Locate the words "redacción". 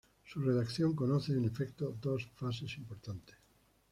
0.41-0.95